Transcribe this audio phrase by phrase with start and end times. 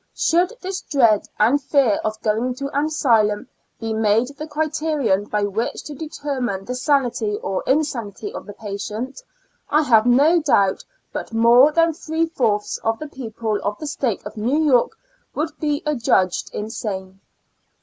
[0.15, 3.47] Should this dread and fear of going to an asylum
[3.79, 9.21] be made the criterion by which to determine the sanity or insanity of the patient,
[9.69, 10.83] I have no doubt
[11.13, 14.93] but more than three fourths of the people of the State of New York
[15.35, 17.19] would be adjudged insane.